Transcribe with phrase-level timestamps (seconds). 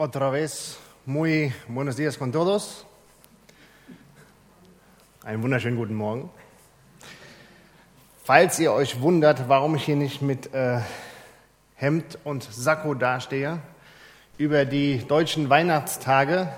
[0.00, 2.86] Otra vez, muy buenos días con todos.
[5.22, 6.30] Einen wunderschönen guten Morgen.
[8.24, 10.78] Falls ihr euch wundert, warum ich hier nicht mit äh,
[11.74, 13.58] Hemd und Sakko dastehe,
[14.38, 16.48] über die deutschen Weihnachtstage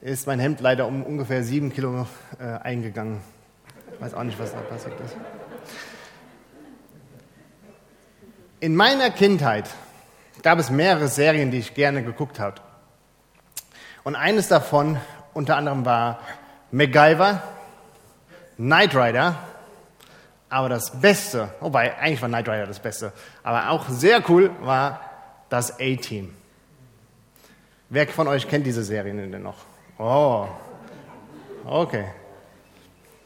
[0.00, 2.06] ist mein Hemd leider um ungefähr sieben Kilo
[2.38, 3.20] äh, eingegangen.
[3.92, 5.16] Ich weiß auch nicht, was da passiert ist.
[8.60, 9.68] In meiner Kindheit
[10.42, 12.62] gab es mehrere Serien, die ich gerne geguckt habe.
[14.04, 14.98] Und eines davon
[15.34, 16.20] unter anderem war
[16.70, 17.42] MacGyver,
[18.56, 19.36] Knight Rider,
[20.48, 25.00] aber das Beste, wobei eigentlich war Knight Rider das Beste, aber auch sehr cool war
[25.48, 26.34] das A-Team.
[27.88, 29.56] Wer von euch kennt diese Serien denn noch?
[29.98, 30.46] Oh,
[31.64, 32.06] okay.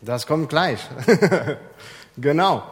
[0.01, 0.81] Das kommt gleich.
[2.17, 2.63] genau.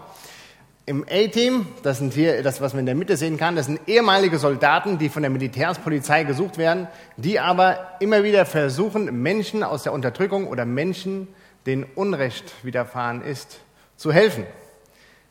[0.84, 3.80] Im A-Team, das sind hier, das, was man in der Mitte sehen kann, das sind
[3.86, 9.84] ehemalige Soldaten, die von der Militärspolizei gesucht werden, die aber immer wieder versuchen, Menschen aus
[9.84, 11.28] der Unterdrückung oder Menschen,
[11.66, 13.60] denen Unrecht widerfahren ist,
[13.96, 14.44] zu helfen.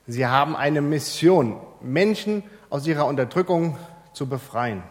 [0.07, 3.77] Sie haben eine Mission, Menschen aus ihrer Unterdrückung
[4.13, 4.83] zu befreien.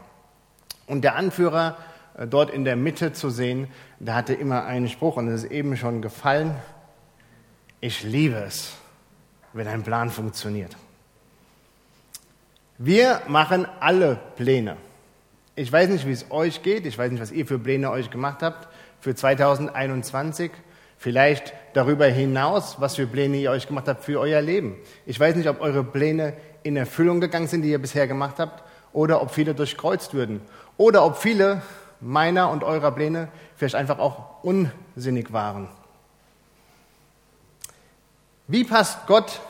[0.87, 1.79] Und der Anführer
[2.19, 5.51] äh, dort in der Mitte zu sehen, der hatte immer einen Spruch und es ist
[5.53, 6.55] eben schon gefallen.
[7.81, 8.75] Ich liebe es
[9.53, 10.77] wenn ein Plan funktioniert.
[12.79, 14.77] Wir machen alle Pläne.
[15.55, 16.87] Ich weiß nicht, wie es euch geht.
[16.87, 18.69] Ich weiß nicht, was ihr für Pläne euch gemacht habt
[19.01, 20.51] für 2021.
[20.97, 24.77] Vielleicht darüber hinaus, was für Pläne ihr euch gemacht habt für euer Leben.
[25.07, 28.63] Ich weiß nicht, ob eure Pläne in Erfüllung gegangen sind, die ihr bisher gemacht habt,
[28.93, 30.41] oder ob viele durchkreuzt würden.
[30.77, 31.63] Oder ob viele
[32.01, 35.69] meiner und eurer Pläne vielleicht einfach auch unsinnig waren.
[38.51, 39.41] Wie passt Gott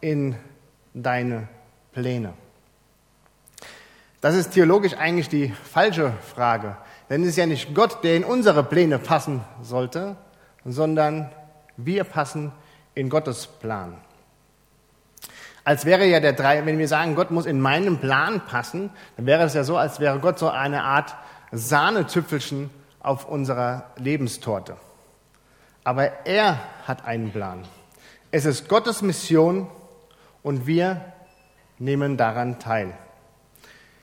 [0.00, 0.34] in
[0.92, 1.46] deine
[1.92, 2.32] Pläne?
[4.20, 6.76] Das ist theologisch eigentlich die falsche Frage.
[7.08, 10.16] Denn es ist ja nicht Gott, der in unsere Pläne passen sollte,
[10.64, 11.30] sondern
[11.76, 12.50] wir passen
[12.96, 13.94] in Gottes Plan.
[15.62, 19.26] Als wäre ja der drei, wenn wir sagen, Gott muss in meinen Plan passen, dann
[19.26, 21.14] wäre es ja so, als wäre Gott so eine Art
[21.52, 24.76] Sahnetüpfelchen auf unserer Lebenstorte.
[25.84, 26.58] Aber er
[26.88, 27.62] hat einen Plan.
[28.30, 29.68] Es ist Gottes Mission
[30.42, 31.00] und wir
[31.78, 32.92] nehmen daran teil.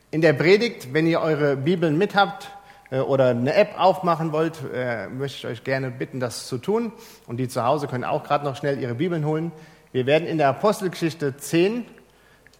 [0.09, 2.49] In der Predigt, wenn ihr eure Bibeln mit habt
[2.89, 6.91] äh, oder eine App aufmachen wollt, äh, möchte ich euch gerne bitten, das zu tun.
[7.27, 9.51] Und die zu Hause können auch gerade noch schnell ihre Bibeln holen.
[9.91, 11.85] Wir werden in der Apostelgeschichte 10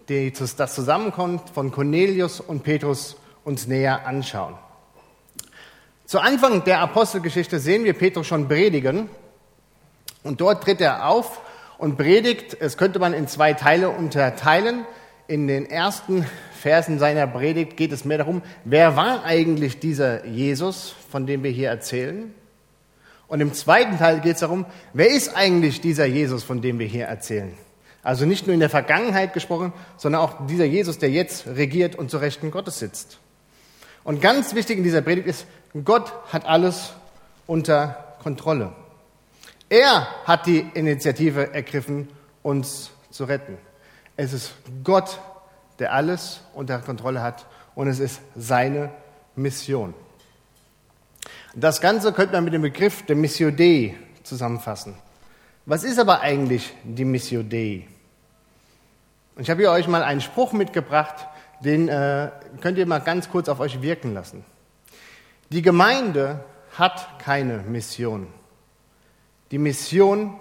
[0.08, 4.54] die, das Zusammenkommen von Cornelius und Petrus uns näher anschauen.
[6.06, 9.10] Zu Anfang der Apostelgeschichte sehen wir Petrus schon predigen.
[10.22, 11.42] Und dort tritt er auf
[11.78, 12.58] und predigt.
[12.60, 14.86] Es könnte man in zwei Teile unterteilen.
[15.28, 16.26] In den ersten
[16.60, 21.52] Versen seiner Predigt geht es mehr darum, wer war eigentlich dieser Jesus, von dem wir
[21.52, 22.34] hier erzählen?
[23.28, 26.86] Und im zweiten Teil geht es darum, wer ist eigentlich dieser Jesus, von dem wir
[26.86, 27.54] hier erzählen?
[28.04, 32.12] Also nicht nur in der Vergangenheit gesprochen, sondern auch dieser Jesus, der jetzt regiert und
[32.12, 33.18] zu Rechten Gottes sitzt.
[34.04, 35.48] Und ganz wichtig in dieser Predigt ist,
[35.84, 36.94] Gott hat alles
[37.48, 38.74] unter Kontrolle.
[39.70, 42.08] Er hat die Initiative ergriffen,
[42.44, 43.58] uns zu retten.
[44.16, 44.54] Es ist
[44.84, 45.20] Gott,
[45.80, 48.92] der alles unter Kontrolle hat und es ist seine
[49.36, 49.94] Mission.
[51.56, 54.96] Das Ganze könnte man mit dem Begriff der Missio Dei zusammenfassen.
[55.66, 57.88] Was ist aber eigentlich die Missio Dei?
[59.38, 61.28] Ich habe hier euch mal einen Spruch mitgebracht,
[61.60, 62.30] den äh,
[62.62, 64.46] könnt ihr mal ganz kurz auf euch wirken lassen.
[65.50, 66.44] Die Gemeinde
[66.78, 68.28] hat keine Mission.
[69.52, 70.36] Die Mission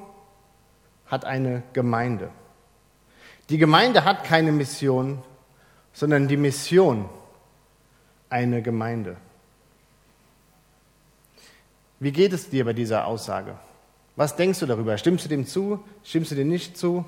[1.06, 2.30] hat eine Gemeinde.
[3.50, 5.22] Die Gemeinde hat keine Mission,
[5.92, 7.08] sondern die Mission
[8.30, 9.16] eine Gemeinde.
[12.00, 13.56] Wie geht es dir bei dieser Aussage?
[14.16, 14.96] Was denkst du darüber?
[14.98, 15.82] Stimmst du dem zu?
[16.02, 17.04] Stimmst du dem nicht zu?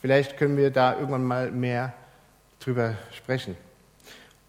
[0.00, 1.94] Vielleicht können wir da irgendwann mal mehr
[2.60, 3.56] drüber sprechen.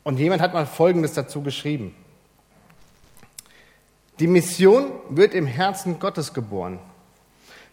[0.04, 1.96] Und jemand hat mal Folgendes dazu geschrieben.
[4.20, 6.80] Die Mission wird im Herzen Gottes geboren.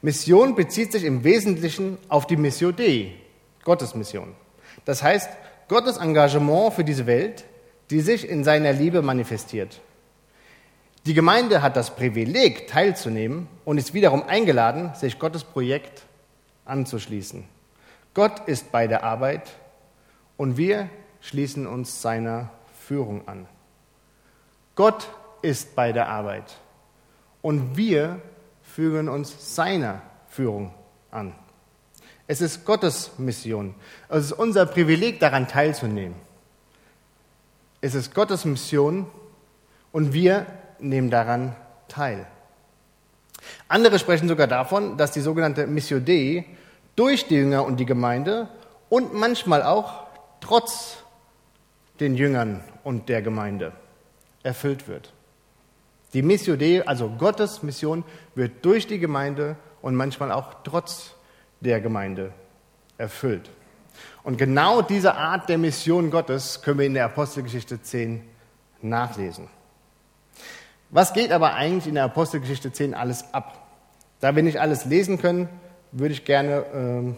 [0.02, 3.14] Mission bezieht sich im Wesentlichen auf die Mission Dei,
[3.62, 4.34] Gottes Mission.
[4.84, 5.31] Das heißt,
[5.69, 7.44] Gottes Engagement für diese Welt,
[7.90, 9.81] die sich in seiner Liebe manifestiert.
[11.06, 16.02] Die Gemeinde hat das Privileg, teilzunehmen und ist wiederum eingeladen, sich Gottes Projekt
[16.64, 17.44] anzuschließen.
[18.14, 19.50] Gott ist bei der Arbeit
[20.37, 20.88] und wir
[21.20, 22.50] schließen uns seiner
[22.87, 23.46] Führung an.
[24.75, 25.08] Gott
[25.43, 26.56] ist bei der Arbeit.
[27.40, 28.20] Und wir
[28.74, 30.72] fügen uns seiner Führung
[31.10, 31.34] an.
[32.26, 33.74] Es ist Gottes Mission.
[34.08, 36.16] Es ist unser Privileg, daran teilzunehmen.
[37.82, 39.06] Es ist Gottes Mission
[39.90, 40.46] und wir
[40.78, 41.54] nehmen daran
[41.88, 42.26] teil.
[43.69, 46.46] Andere sprechen sogar davon, dass die sogenannte Missio Dei
[46.96, 48.48] durch die Jünger und die Gemeinde
[48.88, 50.06] und manchmal auch
[50.40, 50.96] trotz
[52.00, 53.72] den Jüngern und der Gemeinde
[54.42, 55.12] erfüllt wird.
[56.12, 58.05] Die Missio Dei, also Gottes Mission,
[58.35, 61.14] wird durch die Gemeinde und manchmal auch trotz
[61.61, 62.32] der Gemeinde
[62.99, 63.50] erfüllt.
[64.23, 68.23] Und genau diese Art der Mission Gottes können wir in der Apostelgeschichte 10
[68.82, 69.49] nachlesen.
[70.91, 73.67] Was geht aber eigentlich in der Apostelgeschichte 10 alles ab?
[74.20, 75.49] Da wir nicht alles lesen können,
[75.91, 77.17] würde ich gerne ähm,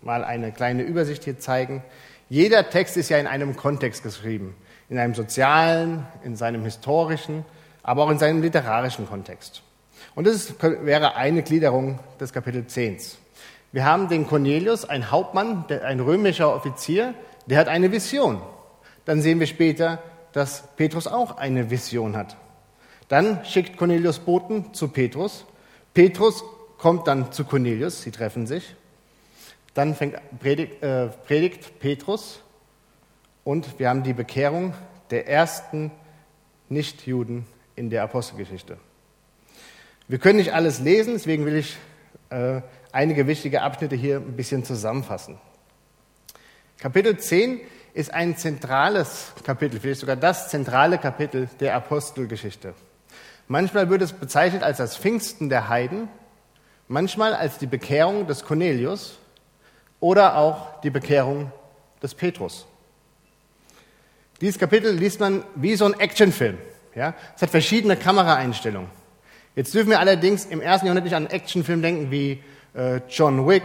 [0.00, 1.82] mal eine kleine Übersicht hier zeigen.
[2.28, 4.54] Jeder Text ist ja in einem Kontext geschrieben,
[4.88, 7.44] in einem sozialen, in seinem historischen,
[7.86, 9.62] aber auch in seinem literarischen Kontext.
[10.16, 12.98] Und das wäre eine Gliederung des Kapitel 10.
[13.70, 17.14] Wir haben den Cornelius, ein Hauptmann, ein römischer Offizier,
[17.46, 18.42] der hat eine Vision.
[19.04, 20.02] Dann sehen wir später,
[20.32, 22.36] dass Petrus auch eine Vision hat.
[23.08, 25.44] Dann schickt Cornelius Boten zu Petrus.
[25.94, 26.42] Petrus
[26.78, 28.74] kommt dann zu Cornelius, sie treffen sich.
[29.74, 32.40] Dann fängt, predigt, äh, predigt Petrus
[33.44, 34.74] und wir haben die Bekehrung
[35.10, 35.92] der ersten
[36.68, 37.46] Nichtjuden
[37.76, 38.78] in der Apostelgeschichte.
[40.08, 41.76] Wir können nicht alles lesen, deswegen will ich
[42.30, 42.60] äh,
[42.92, 45.38] einige wichtige Abschnitte hier ein bisschen zusammenfassen.
[46.78, 47.60] Kapitel 10
[47.94, 52.74] ist ein zentrales Kapitel, vielleicht sogar das zentrale Kapitel der Apostelgeschichte.
[53.48, 56.08] Manchmal wird es bezeichnet als das Pfingsten der Heiden,
[56.88, 59.18] manchmal als die Bekehrung des Cornelius
[60.00, 61.52] oder auch die Bekehrung
[62.02, 62.66] des Petrus.
[64.40, 66.58] Dieses Kapitel liest man wie so ein Actionfilm.
[66.96, 67.14] Ja?
[67.36, 68.90] Es hat verschiedene Kameraeinstellungen.
[69.54, 72.42] Jetzt dürfen wir allerdings im ersten Jahrhundert nicht an einen Actionfilm denken wie
[72.74, 73.62] äh, John Wick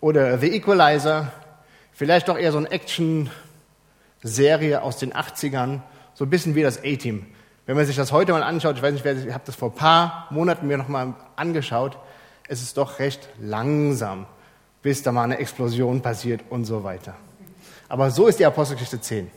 [0.00, 1.32] oder The Equalizer.
[1.92, 5.80] Vielleicht doch eher so eine Action-Serie aus den 80ern,
[6.14, 7.26] so ein bisschen wie das A-Team.
[7.66, 9.74] Wenn man sich das heute mal anschaut, ich weiß nicht, ich habe das vor ein
[9.74, 11.98] paar Monaten mir noch mal angeschaut,
[12.48, 14.26] es ist doch recht langsam,
[14.80, 17.14] bis da mal eine Explosion passiert und so weiter.
[17.88, 19.30] Aber so ist die Apostelgeschichte 10.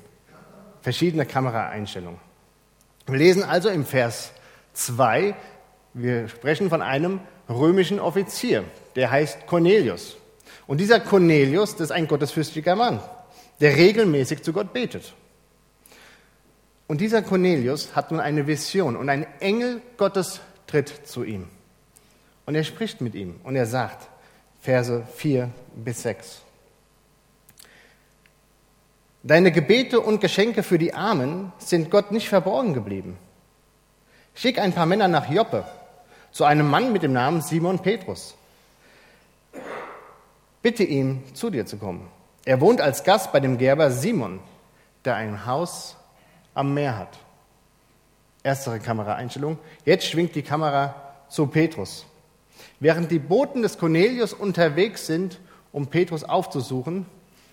[0.81, 2.30] Verschiedene Kameraeinstellungen.
[3.11, 4.31] Wir lesen also im Vers
[4.71, 5.35] 2,
[5.93, 7.19] wir sprechen von einem
[7.49, 8.63] römischen Offizier,
[8.95, 10.15] der heißt Cornelius.
[10.65, 13.01] Und dieser Cornelius, das ist ein gottesfürchtiger Mann,
[13.59, 15.11] der regelmäßig zu Gott betet.
[16.87, 21.49] Und dieser Cornelius hat nun eine Vision und ein Engel Gottes tritt zu ihm.
[22.45, 24.07] Und er spricht mit ihm und er sagt,
[24.61, 26.43] Verse 4 bis 6.
[29.23, 33.17] Deine Gebete und Geschenke für die Armen sind Gott nicht verborgen geblieben.
[34.33, 35.63] Schick ein paar Männer nach Joppe
[36.31, 38.35] zu einem Mann mit dem Namen Simon Petrus.
[40.63, 42.07] Bitte ihn, zu dir zu kommen.
[42.45, 44.39] Er wohnt als Gast bei dem Gerber Simon,
[45.05, 45.97] der ein Haus
[46.55, 47.19] am Meer hat.
[48.41, 49.59] Erstere Kameraeinstellung.
[49.85, 50.95] Jetzt schwingt die Kamera
[51.29, 52.07] zu Petrus.
[52.79, 55.39] Während die Boten des Cornelius unterwegs sind,
[55.71, 57.05] um Petrus aufzusuchen,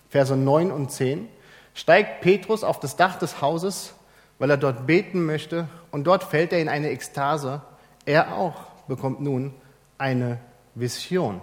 [0.09, 1.27] Verse 9 und 10,
[1.73, 3.93] steigt Petrus auf das Dach des Hauses,
[4.37, 7.61] weil er dort beten möchte, und dort fällt er in eine Ekstase.
[8.05, 8.55] Er auch
[8.87, 9.53] bekommt nun
[9.97, 10.39] eine
[10.75, 11.41] Vision.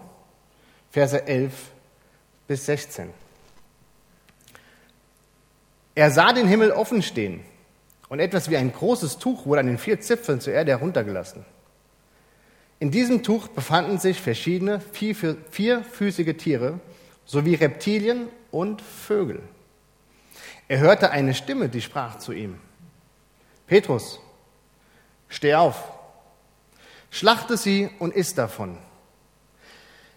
[0.90, 1.52] Verse 11
[2.46, 3.10] bis 16.
[5.94, 7.40] Er sah den Himmel offen stehen
[8.08, 11.44] und etwas wie ein großes Tuch wurde an den vier Zipfeln zur Erde heruntergelassen.
[12.78, 16.80] In diesem Tuch befanden sich verschiedene vierfüßige Tiere
[17.24, 19.40] sowie Reptilien und Vögel.
[20.68, 22.58] Er hörte eine Stimme, die sprach zu ihm,
[23.66, 24.20] Petrus,
[25.28, 25.92] steh auf,
[27.10, 28.78] schlachte sie und iss davon.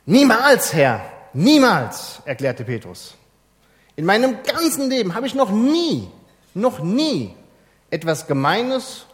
[0.05, 1.01] Niemals, Herr,
[1.33, 3.15] niemals, erklärte Petrus.
[3.95, 6.09] In meinem ganzen Leben habe ich noch nie,
[6.53, 7.35] noch nie
[7.91, 9.05] etwas Gemeines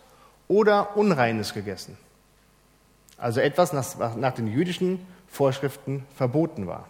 [0.47, 1.97] oder Unreines gegessen.
[3.17, 6.87] Also etwas, das nach den jüdischen Vorschriften verboten war.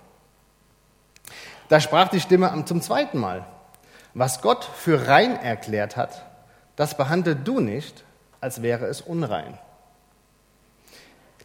[1.69, 3.45] Da sprach die Stimme zum zweiten Mal.
[4.15, 6.25] Was Gott für rein erklärt hat,
[6.77, 8.05] das behandle du nicht,
[8.39, 9.59] als wäre es unrein.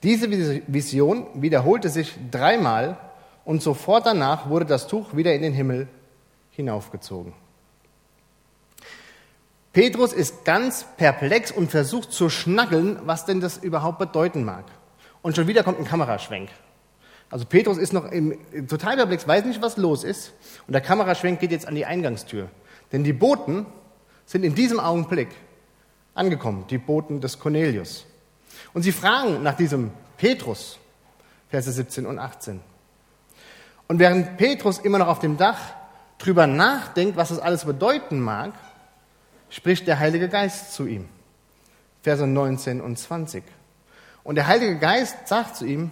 [0.04, 2.96] Diese Vision wiederholte sich dreimal
[3.44, 5.88] und sofort danach wurde das Tuch wieder in den Himmel
[6.52, 7.32] hinaufgezogen.
[9.72, 14.64] Petrus ist ganz perplex und versucht zu schnackeln, was denn das überhaupt bedeuten mag.
[15.22, 16.50] Und schon wieder kommt ein Kameraschwenk.
[17.30, 20.32] Also Petrus ist noch im, total perplex, weiß nicht, was los ist.
[20.66, 22.48] Und der Kameraschwenk geht jetzt an die Eingangstür.
[22.92, 23.66] Denn die Boten
[24.26, 25.28] sind in diesem Augenblick
[26.14, 28.04] angekommen, die Boten des Cornelius.
[28.74, 30.78] Und sie fragen nach diesem Petrus,
[31.48, 32.60] Verse 17 und 18.
[33.86, 35.58] Und während Petrus immer noch auf dem Dach
[36.18, 38.52] drüber nachdenkt, was das alles bedeuten mag,
[39.48, 41.08] spricht der Heilige Geist zu ihm.
[42.02, 43.42] Verse 19 und 20.
[44.22, 45.90] Und der Heilige Geist sagt zu ihm,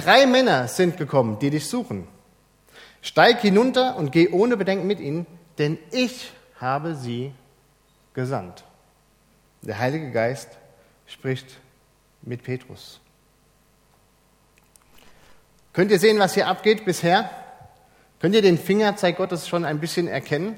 [0.00, 2.06] drei Männer sind gekommen, die dich suchen.
[3.02, 5.26] Steig hinunter und geh ohne Bedenken mit ihnen,
[5.58, 7.32] denn ich habe sie
[8.14, 8.64] gesandt.
[9.62, 10.48] Der Heilige Geist
[11.06, 11.46] spricht
[12.22, 13.00] mit Petrus.
[15.72, 17.30] Könnt ihr sehen, was hier abgeht bisher?
[18.20, 20.56] Könnt ihr den Fingerzeig Gottes schon ein bisschen erkennen?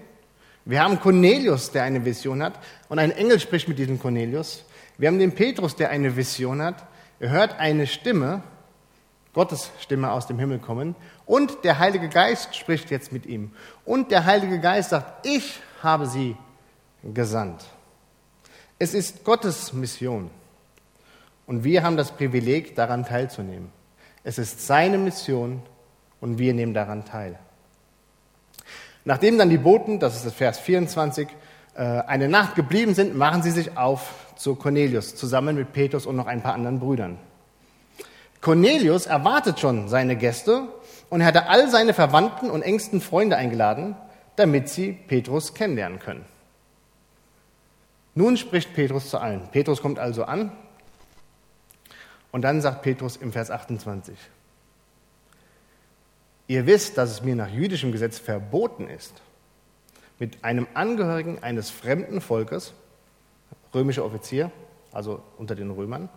[0.64, 2.54] Wir haben Cornelius, der eine Vision hat,
[2.88, 4.64] und ein Engel spricht mit diesem Cornelius.
[4.96, 6.86] Wir haben den Petrus, der eine Vision hat.
[7.18, 8.42] Er hört eine Stimme,
[9.34, 10.94] Gottes Stimme aus dem Himmel kommen,
[11.26, 13.52] und der Heilige Geist spricht jetzt mit ihm.
[13.84, 16.36] Und der Heilige Geist sagt, ich habe sie
[17.02, 17.64] gesandt.
[18.78, 20.30] Es ist Gottes Mission.
[21.46, 23.70] Und wir haben das Privileg, daran teilzunehmen.
[24.24, 25.62] Es ist seine Mission
[26.20, 27.38] und wir nehmen daran teil.
[29.04, 31.28] Nachdem dann die Boten, das ist das Vers 24,
[31.74, 36.16] äh, eine Nacht geblieben sind, machen sie sich auf zu Cornelius zusammen mit Petrus und
[36.16, 37.18] noch ein paar anderen Brüdern.
[38.42, 40.68] Cornelius erwartet schon seine Gäste
[41.08, 43.96] und hatte all seine Verwandten und engsten Freunde eingeladen,
[44.36, 46.24] damit sie Petrus kennenlernen können.
[48.14, 49.48] Nun spricht Petrus zu allen.
[49.52, 50.50] Petrus kommt also an
[52.32, 54.18] und dann sagt Petrus im Vers 28,
[56.48, 59.22] ihr wisst, dass es mir nach jüdischem Gesetz verboten ist,
[60.18, 62.74] mit einem Angehörigen eines fremden Volkes,
[63.72, 64.50] römischer Offizier,
[64.90, 66.08] also unter den Römern,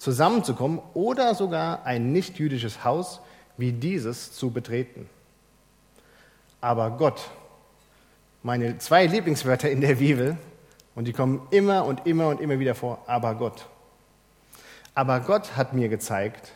[0.00, 3.20] zusammenzukommen oder sogar ein nicht-jüdisches Haus
[3.58, 5.08] wie dieses zu betreten.
[6.62, 7.30] Aber Gott,
[8.42, 10.38] meine zwei Lieblingswörter in der Bibel,
[10.94, 13.66] und die kommen immer und immer und immer wieder vor, aber Gott.
[14.94, 16.52] Aber Gott hat mir gezeigt,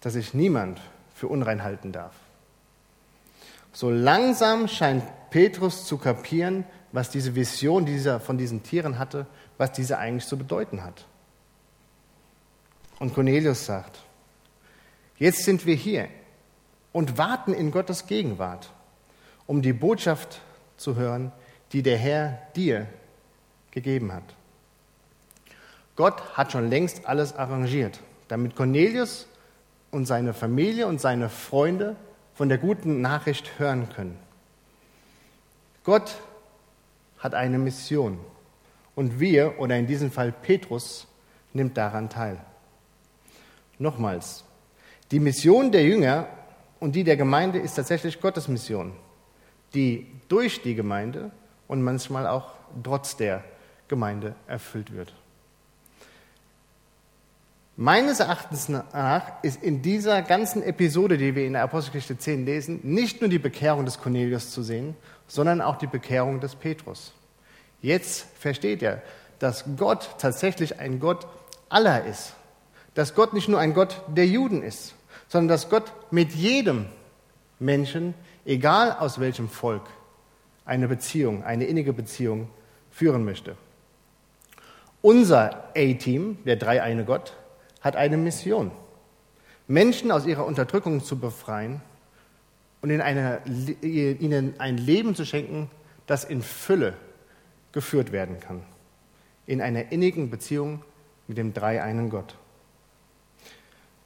[0.00, 0.80] dass ich niemand
[1.14, 2.14] für unrein halten darf.
[3.72, 9.26] So langsam scheint Petrus zu kapieren, was diese Vision dieser, von diesen Tieren hatte,
[9.56, 11.06] was diese eigentlich zu bedeuten hat.
[13.00, 13.98] Und Cornelius sagt,
[15.16, 16.08] jetzt sind wir hier
[16.92, 18.70] und warten in Gottes Gegenwart,
[19.46, 20.40] um die Botschaft
[20.76, 21.32] zu hören,
[21.72, 22.86] die der Herr dir
[23.70, 24.22] gegeben hat.
[25.96, 29.26] Gott hat schon längst alles arrangiert, damit Cornelius
[29.90, 31.96] und seine Familie und seine Freunde
[32.34, 34.18] von der guten Nachricht hören können.
[35.84, 36.18] Gott
[37.18, 38.18] hat eine Mission
[38.94, 41.06] und wir, oder in diesem Fall Petrus,
[41.54, 42.38] nimmt daran teil.
[43.80, 44.44] Nochmals,
[45.10, 46.28] die Mission der Jünger
[46.80, 48.92] und die der Gemeinde ist tatsächlich Gottes Mission,
[49.74, 51.30] die durch die Gemeinde
[51.66, 52.52] und manchmal auch
[52.84, 53.42] trotz der
[53.88, 55.14] Gemeinde erfüllt wird.
[57.76, 62.80] Meines Erachtens nach ist in dieser ganzen Episode, die wir in der Apostelgeschichte 10 lesen,
[62.82, 64.94] nicht nur die Bekehrung des Cornelius zu sehen,
[65.26, 67.14] sondern auch die Bekehrung des Petrus.
[67.80, 69.00] Jetzt versteht er,
[69.38, 71.26] dass Gott tatsächlich ein Gott
[71.70, 72.34] aller ist.
[72.94, 74.94] Dass Gott nicht nur ein Gott der Juden ist,
[75.28, 76.86] sondern dass Gott mit jedem
[77.58, 79.82] Menschen, egal aus welchem Volk,
[80.64, 82.48] eine Beziehung, eine innige Beziehung
[82.90, 83.56] führen möchte.
[85.02, 87.34] Unser A-Team, der dreieine Gott,
[87.80, 88.70] hat eine Mission.
[89.66, 91.80] Menschen aus ihrer Unterdrückung zu befreien
[92.82, 93.40] und in eine,
[93.82, 95.70] ihnen ein Leben zu schenken,
[96.06, 96.94] das in Fülle
[97.72, 98.62] geführt werden kann.
[99.46, 100.82] In einer innigen Beziehung
[101.28, 102.34] mit dem dreieinen Gott.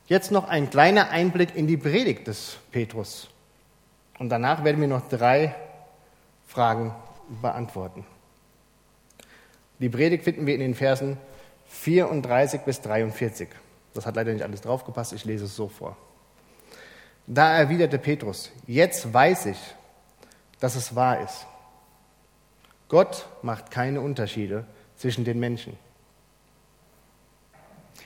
[0.07, 3.29] Jetzt noch ein kleiner Einblick in die Predigt des Petrus.
[4.19, 5.55] Und danach werden wir noch drei
[6.47, 6.95] Fragen
[7.41, 8.05] beantworten.
[9.79, 11.17] Die Predigt finden wir in den Versen
[11.69, 13.49] 34 bis 43.
[13.95, 15.97] Das hat leider nicht alles draufgepasst, ich lese es so vor.
[17.27, 19.59] Da erwiderte Petrus, jetzt weiß ich,
[20.61, 21.47] dass es wahr ist.
[22.89, 25.77] Gott macht keine Unterschiede zwischen den Menschen.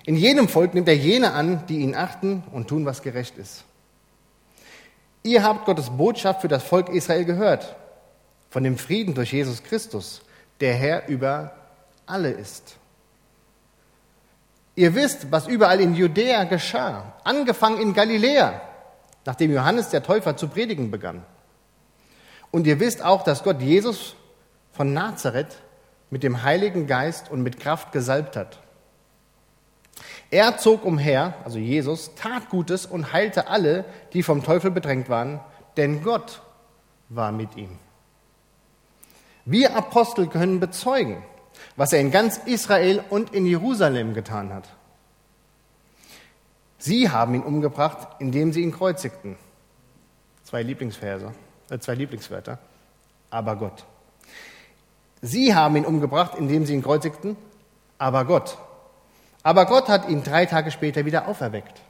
[0.08, 3.64] In jedem Volk nimmt er jene an, die ihn achten und tun, was gerecht ist.
[5.22, 7.76] Ihr habt Gottes Botschaft für das Volk Israel gehört,
[8.48, 10.22] von dem Frieden durch Jesus Christus,
[10.60, 11.52] der Herr über
[12.06, 12.78] alle ist.
[14.76, 18.62] Ihr wisst, was überall in Judäa geschah, angefangen in Galiläa,
[19.26, 21.22] nachdem Johannes der Täufer zu predigen begann.
[22.50, 24.16] Und ihr wisst auch, dass Gott Jesus
[24.72, 25.58] von Nazareth
[26.08, 28.58] mit dem Heiligen Geist und mit Kraft gesalbt hat.
[30.30, 35.40] Er zog umher, also Jesus, tat Gutes und heilte alle, die vom Teufel bedrängt waren,
[35.76, 36.42] denn Gott
[37.08, 37.78] war mit ihm.
[39.44, 41.22] Wir Apostel können bezeugen,
[41.76, 44.68] was er in ganz Israel und in Jerusalem getan hat.
[46.78, 49.36] Sie haben ihn umgebracht, indem sie ihn kreuzigten.
[50.44, 51.32] Zwei Lieblingsverse,
[51.70, 52.58] äh, zwei Lieblingswörter.
[53.30, 53.84] Aber Gott.
[55.20, 57.36] Sie haben ihn umgebracht, indem sie ihn kreuzigten,
[57.98, 58.56] aber Gott.
[59.48, 61.80] Aber Gott hat ihn drei Tage später wieder auferweckt.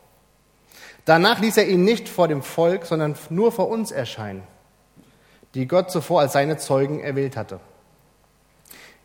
[1.05, 4.45] Danach ließ er ihn nicht vor dem Volk, sondern nur vor uns erscheinen,
[5.55, 7.59] die Gott zuvor als seine Zeugen erwählt hatte.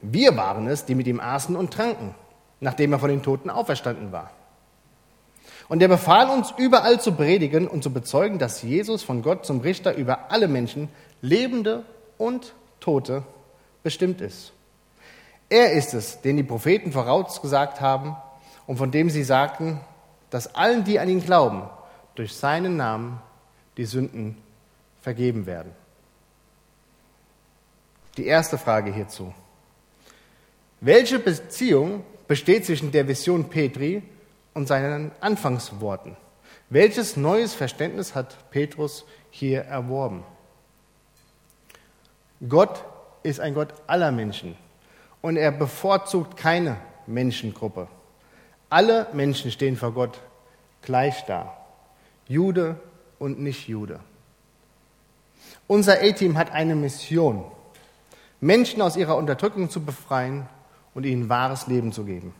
[0.04, 2.14] Wir waren es, die mit ihm aßen und tranken,
[2.60, 4.30] nachdem er von den Toten auferstanden war.
[5.68, 9.62] Und er befahl uns, überall zu predigen und zu bezeugen, dass Jesus von Gott zum
[9.62, 10.90] Richter über alle Menschen,
[11.24, 11.86] Lebende
[12.20, 13.24] und Tote,
[13.82, 14.54] bestimmt ist.
[15.50, 18.16] Er ist es, den die Propheten vorausgesagt haben
[18.68, 19.80] und von dem sie sagten,
[20.30, 21.64] dass allen, die an ihn glauben,
[22.16, 23.22] durch seinen Namen
[23.78, 24.38] die Sünden
[25.02, 25.72] vergeben werden.
[28.18, 29.34] Die erste Frage hierzu.
[30.80, 34.04] Welche Beziehung besteht zwischen der Vision Petri
[34.54, 36.16] und seinen Anfangsworten?
[36.70, 40.24] Welches neues Verständnis hat Petrus hier erworben?
[42.48, 42.84] Gott
[43.24, 44.56] ist ein Gott aller Menschen
[45.22, 46.78] und er bevorzugt keine
[47.08, 47.88] Menschengruppe.
[48.74, 50.20] Alle Menschen stehen vor Gott
[50.82, 51.56] gleich da.
[52.28, 52.80] Jude
[53.20, 54.00] und Nicht-Jude.
[55.68, 57.46] Unser A-Team hat eine Mission,
[58.42, 60.48] Menschen aus ihrer Unterdrückung zu befreien
[60.96, 62.34] und ihnen wahres Leben zu geben.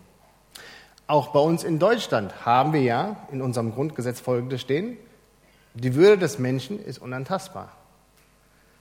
[1.06, 4.98] Auch bei uns in Deutschland haben wir ja in unserem Grundgesetz Folgendes stehen.
[5.76, 7.74] Die Würde des Menschen ist unantastbar.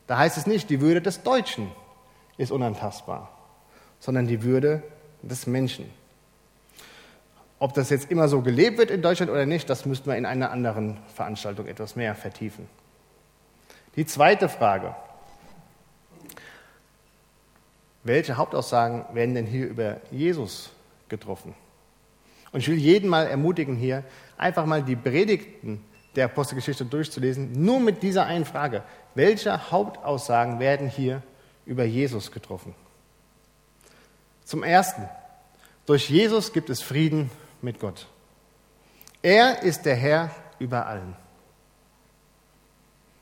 [0.06, 1.70] Da heißt es nicht, die Würde des Deutschen
[2.38, 3.28] ist unantastbar,
[4.00, 4.82] sondern die Würde
[5.20, 5.90] des Menschen.
[7.62, 10.26] Ob das jetzt immer so gelebt wird in Deutschland oder nicht, das müssten wir in
[10.26, 12.66] einer anderen Veranstaltung etwas mehr vertiefen.
[13.94, 14.96] Die zweite Frage.
[18.02, 20.70] Welche Hauptaussagen werden denn hier über Jesus
[21.08, 21.54] getroffen?
[22.50, 24.02] Und ich will jeden mal ermutigen, hier
[24.36, 25.84] einfach mal die Predigten
[26.16, 28.82] der Apostelgeschichte durchzulesen, nur mit dieser einen Frage.
[29.14, 31.22] Welche Hauptaussagen werden hier
[31.64, 32.74] über Jesus getroffen?
[34.44, 35.08] Zum Ersten,
[35.86, 37.30] durch Jesus gibt es Frieden
[37.62, 38.06] mit Gott.
[39.22, 41.16] Er ist der Herr über allen.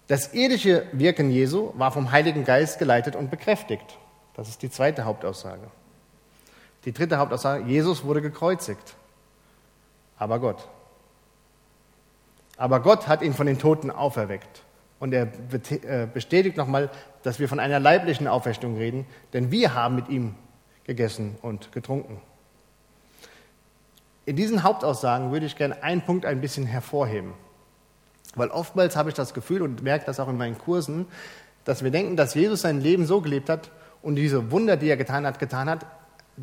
[0.06, 3.98] Das irdische Wirken Jesu war vom Heiligen Geist geleitet und bekräftigt.
[4.34, 5.68] Das ist die zweite Hauptaussage.
[6.84, 8.96] Die dritte Hauptaussage, Jesus wurde gekreuzigt.
[10.18, 10.68] Aber Gott.
[12.56, 14.62] Aber Gott hat ihn von den Toten auferweckt.
[14.98, 16.90] Und er äh, bestätigt nochmal,
[17.22, 20.34] dass wir von einer leiblichen Auferstehung reden, denn wir haben mit ihm
[20.84, 22.20] gegessen und getrunken.
[24.30, 27.32] In diesen Hauptaussagen würde ich gerne einen Punkt ein bisschen hervorheben.
[28.36, 31.06] Weil oftmals habe ich das Gefühl und merke das auch in meinen Kursen,
[31.64, 34.96] dass wir denken, dass Jesus sein Leben so gelebt hat und diese Wunder, die er
[34.96, 35.84] getan hat, getan hat,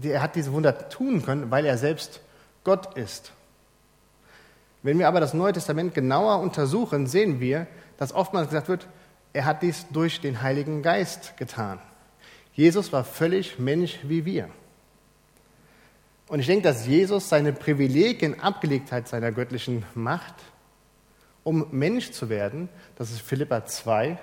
[0.02, 2.20] er hat diese Wunder tun können, weil er selbst
[2.66, 3.32] Gott ist.
[4.84, 8.86] Wenn wir aber das Neue Testament genauer untersuchen, sehen wir, dass oftmals gesagt wird,
[9.32, 11.80] er hat dies durch den Heiligen Geist getan.
[12.52, 14.50] Jesus war völlig Mensch wie wir.
[16.28, 20.36] Und ich denke, dass Jesus seine Privilegien abgelegt hat, seiner göttlichen Macht,
[21.44, 24.18] um Mensch zu werden, das ist Philippa 2,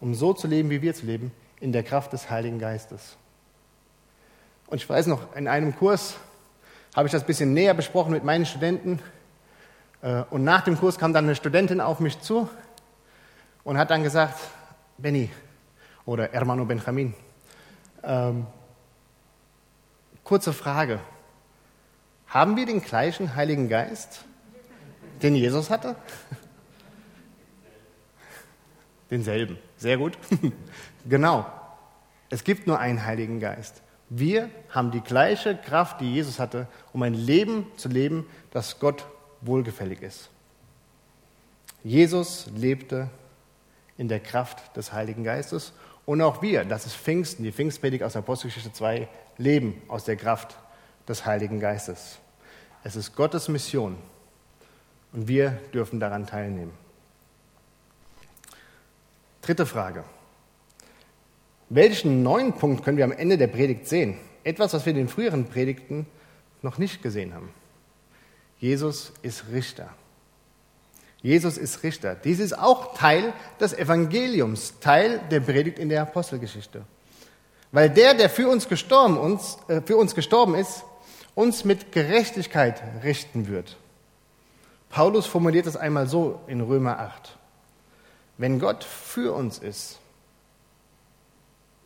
[0.00, 3.16] um so zu leben, wie wir zu leben, in der Kraft des Heiligen Geistes.
[4.66, 6.16] Und ich weiß noch, in einem Kurs
[6.96, 8.98] habe ich das ein bisschen näher besprochen mit meinen Studenten.
[10.02, 12.48] Äh, und nach dem Kurs kam dann eine Studentin auf mich zu
[13.62, 14.40] und hat dann gesagt,
[14.98, 15.30] Benny
[16.04, 17.14] oder Hermano Benjamin,
[18.02, 18.46] ähm,
[20.24, 20.98] kurze Frage,
[22.28, 24.24] haben wir den gleichen Heiligen Geist,
[25.22, 25.96] den Jesus hatte?
[29.10, 29.58] Denselben.
[29.76, 30.18] Sehr gut.
[31.08, 31.46] genau.
[32.30, 33.82] Es gibt nur einen Heiligen Geist.
[34.10, 39.06] Wir haben die gleiche Kraft, die Jesus hatte, um ein Leben zu leben, das Gott
[39.40, 40.30] wohlgefällig ist.
[41.84, 43.08] Jesus lebte
[43.96, 45.72] in der Kraft des Heiligen Geistes
[46.06, 50.56] und auch wir, das ist Pfingsten, die Pfingstpredigt aus Apostelgeschichte 2, leben aus der Kraft
[51.08, 52.18] des Heiligen Geistes.
[52.84, 53.96] Es ist Gottes Mission
[55.12, 56.72] und wir dürfen daran teilnehmen.
[59.42, 60.04] Dritte Frage.
[61.70, 64.18] Welchen neuen Punkt können wir am Ende der Predigt sehen?
[64.44, 66.06] Etwas, was wir in den früheren Predigten
[66.62, 67.50] noch nicht gesehen haben.
[68.58, 69.88] Jesus ist Richter.
[71.20, 72.14] Jesus ist Richter.
[72.14, 76.84] Dies ist auch Teil des Evangeliums, Teil der Predigt in der Apostelgeschichte.
[77.72, 80.84] Weil der, der für uns gestorben, uns, äh, für uns gestorben ist,
[81.38, 83.76] uns mit Gerechtigkeit richten wird.
[84.90, 87.38] Paulus formuliert es einmal so in Römer 8.
[88.38, 90.00] Wenn Gott für uns ist,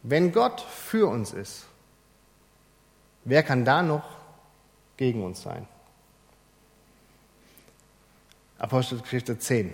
[0.02, 1.66] wenn Gott für uns ist,
[3.24, 4.04] wer kann da noch
[4.96, 5.68] gegen uns sein?
[8.56, 9.70] Apostelgeschichte 10.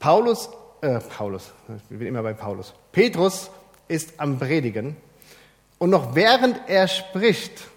[0.00, 1.52] Paulus, äh, Paulus,
[1.88, 2.74] ich bin immer bei Paulus.
[2.90, 3.48] Petrus
[3.86, 4.96] ist am Predigen
[5.78, 7.69] und noch während er spricht,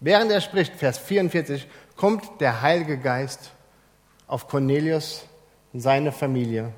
[0.00, 3.50] Während er spricht, Vers 44, kommt der Heilige Geist
[4.26, 5.24] auf Cornelius,
[5.74, 6.72] seine Familie,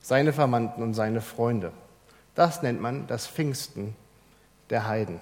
[0.00, 1.72] seine Verwandten und seine Freunde.
[2.34, 3.94] Das nennt man das Pfingsten
[4.70, 5.20] der Heiden.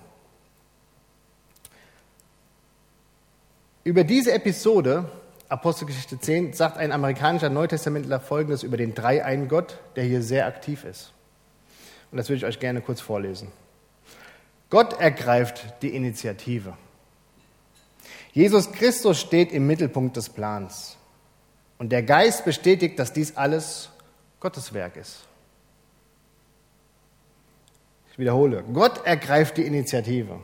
[3.84, 5.10] Über diese Episode,
[5.48, 10.84] Apostelgeschichte 10, sagt ein amerikanischer Neutestamentler Folgendes über den dreieinen Gott, der hier sehr aktiv
[10.84, 11.12] ist.
[12.12, 13.50] Und das würde ich euch gerne kurz vorlesen.
[14.70, 16.74] Gott ergreift die Initiative.
[18.32, 20.96] Jesus Christus steht im Mittelpunkt des Plans.
[21.78, 23.90] Und der Geist bestätigt, dass dies alles
[24.40, 25.24] Gottes Werk ist.
[28.10, 30.40] Ich wiederhole, Gott ergreift die Initiative.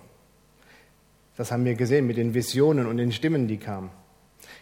[1.36, 3.90] Das haben wir gesehen mit den Visionen und den Stimmen, die kamen.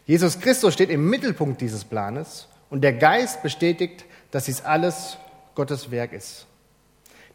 [0.04, 5.18] Jesus Christus steht im Mittelpunkt dieses Planes und der Geist bestätigt, dass dies alles
[5.54, 6.46] Gottes Werk ist.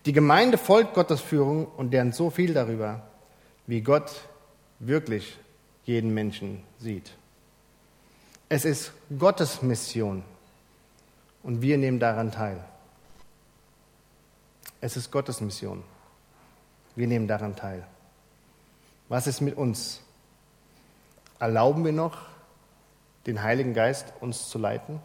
[0.05, 3.07] Die Gemeinde folgt Gottes Führung und lernt so viel darüber,
[3.67, 4.11] wie Gott
[4.79, 5.37] wirklich
[5.91, 7.11] jeden Menschen sieht.
[8.47, 10.23] Es ist Gottes Mission
[11.43, 12.63] und wir nehmen daran teil.
[14.79, 15.83] Es ist Gottes Mission.
[16.95, 17.85] Wir nehmen daran teil.
[19.09, 20.01] Was ist mit uns?
[21.39, 22.17] Erlauben wir noch,
[23.25, 24.99] den Heiligen Geist uns zu leiten?